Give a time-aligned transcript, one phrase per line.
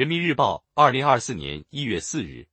[0.00, 2.48] 人民日报，二零二四年一月四日。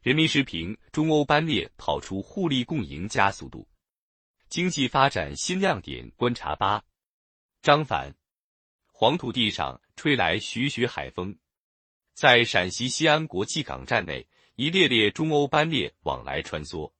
[0.00, 3.68] 人民时评：中欧班列跑出互利共赢加速度，
[4.48, 6.82] 经济发展新亮点观察八。
[7.60, 8.14] 张凡，
[8.86, 11.36] 黄土地上吹来徐徐海风，
[12.14, 16.90] 在陕西西安国际港站内，一列列中欧班列往来穿梭。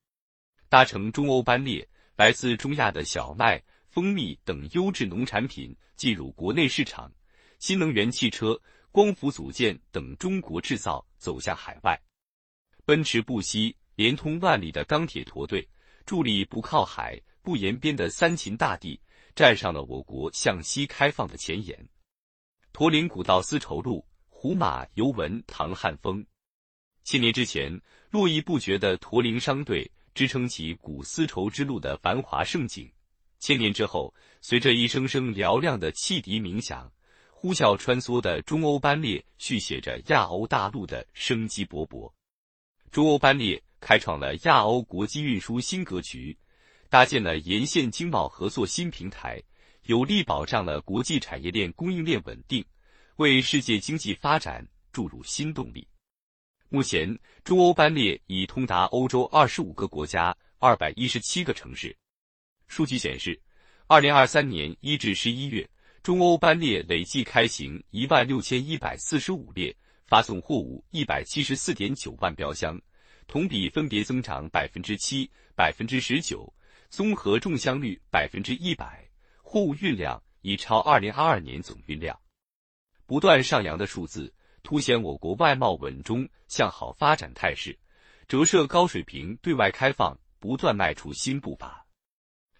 [0.68, 3.58] 搭乘中欧班列，来自中亚的小麦、
[3.88, 7.10] 蜂蜜等优质农产品进入国内市场，
[7.58, 8.60] 新能源汽车、
[8.92, 12.00] 光伏组件等中国制造走向海外。
[12.84, 15.68] 奔驰不息，连通万里的钢铁驼队，
[16.04, 19.00] 助力不靠海、不沿边的三秦大地，
[19.34, 21.88] 站上了我国向西开放的前沿。
[22.72, 26.24] 驼铃古道丝绸路，胡马犹闻唐汉风。
[27.04, 32.90] 千年之前，络绎不绝的驼铃商队支撑起古丝绸之路的繁华盛景。
[33.38, 36.92] 千年之后，随着一声声嘹亮的汽笛鸣响，
[37.42, 42.12] 呼啸穿梭的中欧班列续写着亚欧大陆的生机勃勃。
[42.90, 46.36] 中欧班列开创了亚欧国际运输新格局，
[46.90, 49.42] 搭建了沿线经贸合作新平台，
[49.84, 52.62] 有力保障了国际产业链供应链稳定，
[53.16, 55.88] 为世界经济发展注入新动力。
[56.68, 61.96] 目前，中欧班列已通达欧洲二十五个国家、二百一十七个城市。
[62.68, 63.40] 数据显示，
[63.86, 65.66] 二零二三年一至十一月，
[66.02, 69.74] 中欧班列累计开行一万六千一百四十五列。
[70.06, 72.76] 发送货物一百七十四点九万标箱，
[73.28, 76.52] 同比分别增长百分之七、百分之十九，
[76.88, 79.08] 综合重箱率百分之一百，
[79.40, 82.18] 货物运量已超二零二二年总运量。
[83.06, 87.78] 不断上扬的数字凸显我国外贸稳中向好发展态势，
[88.26, 91.86] 折射高水平对外开放不断迈出新步伐。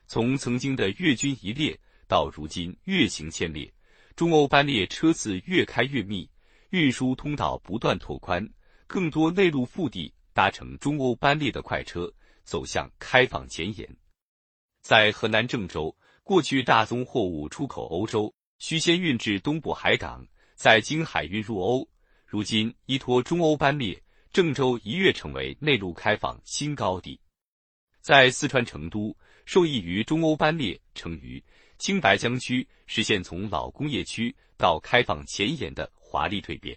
[0.06, 1.76] 从曾经的月均一列
[2.10, 3.72] 到如今月行千列，
[4.16, 6.28] 中欧班列车次越开越密。
[6.70, 8.44] 运输通道不断拓宽，
[8.88, 13.88] 更多内陆腹地搭乘中欧班列的快车走向开放前沿。
[14.82, 21.88] 在河南郑州，过去大宗货物出口欧洲需先运至东部海港，再经海运入欧。
[22.26, 27.20] 如今依托中欧班列，郑州一跃成为内陆开放新高地。
[28.00, 31.42] 在四川成都，受益于中欧班列，成渝、
[31.80, 35.90] 青白江区实现从老工业区到开放前沿的。
[35.94, 36.76] 华丽蜕变，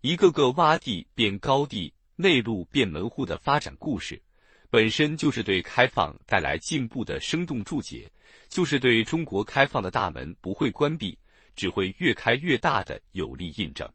[0.00, 4.22] 一个个洼地变高地、内陆变门户的发展故事，
[4.70, 8.08] 本身就是对开放带来进步的生动注解，
[8.48, 11.18] 就是对中国开放的大门不会关闭，
[11.56, 13.92] 只会越开越大的有力印证。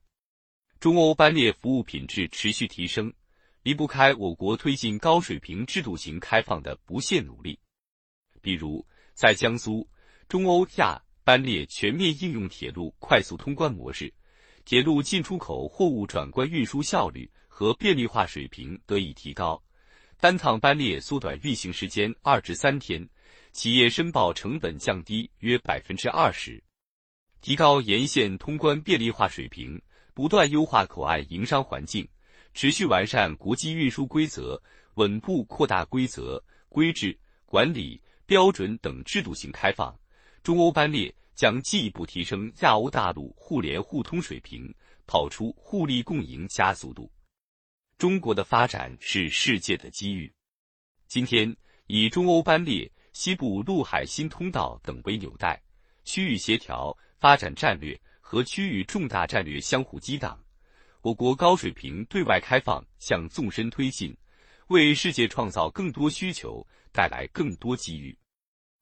[0.82, 3.12] 中欧班列服务品质持续提升，
[3.64, 7.58] 离不开我国推进高水平制度型开放的不懈努力。
[8.42, 9.88] 比如，在江苏，
[10.30, 14.14] 中欧亚班列全面应用铁路快速通关模式。
[14.64, 19.60] 铁路进出口货物转关运输效率和便利化水平得以提高，
[20.20, 23.10] 单趟班列缩短运行时间二至三天，
[23.52, 26.64] 企业申报成本降低约百分之二十，
[27.42, 29.82] 提高沿线通关便利化水平，
[30.14, 32.08] 不断优化口岸营商环境，
[32.54, 34.62] 持续完善国际运输规则，
[34.94, 37.18] 稳步扩大规则、规制、
[37.48, 39.99] 管理、标准等制度性开放，
[40.44, 41.14] 中欧班列。
[41.36, 44.76] 将进一步提升亚欧大陆互联互通水平，
[45.08, 47.10] 跑出互利共赢加速度。
[47.98, 50.30] 中国的发展是世界的机遇。
[51.08, 51.56] 今天，
[51.88, 55.64] 以中欧班列、西部陆海新通道等为纽带，
[56.04, 60.38] 区域协调、发展战略和区域重大战略相互激荡，
[61.00, 64.14] 我国高水平对外开放向纵深推进，
[64.68, 68.14] 为世界创造更多需求，带来更多机遇。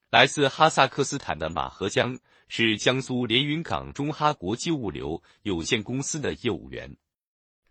[0.09, 2.18] 来自哈萨克斯坦的马和江。
[2.50, 6.90] 是江苏连云港中哈国际物流有限公司的业务员，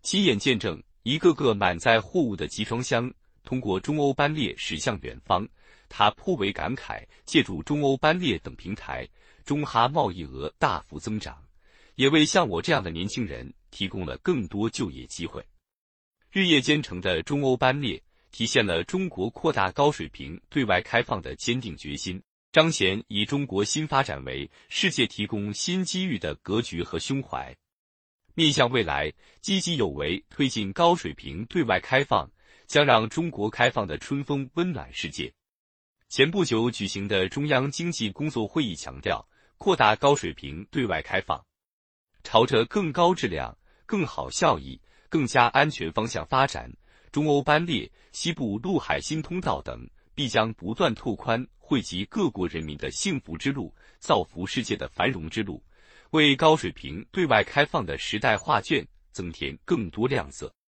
[0.02, 3.10] 亲眼见证一个个满载货物的集装箱
[3.42, 5.48] 通过中欧班列驶向远方，
[5.88, 7.02] 他颇为感慨。
[7.24, 9.08] 借助中欧班列等平台，
[9.46, 11.42] 中哈贸易额大幅增长，
[11.94, 15.42] 也为像我这样的年轻人提供了更多就业机会。
[16.30, 18.02] 日夜兼程的中欧班列，
[18.36, 22.22] 体现了中国扩大高水平对外开放的坚定决心。
[22.52, 27.56] 彰显以中国新发展为世界提供新机遇的格局和胸怀，
[28.34, 29.10] 面向未来，
[29.40, 32.30] 积极有为推进高水平对外开放，
[32.66, 35.32] 将让中国开放的春风温暖世界。
[36.10, 41.42] 前不久举行的中央经济工作会议强调，扩大高水平对外开放，
[42.22, 43.56] 朝着更高质量、
[43.86, 44.78] 更好效益、
[45.08, 46.70] 更加安全方向发展。
[47.16, 49.88] 中欧班列、西部陆海新通道等。
[50.14, 55.62] 必将不断拓宽惠及各国人民的幸福之路，造福世界的繁荣之路，
[56.10, 60.50] 为高水平对外开放的时代画卷增添更多亮色。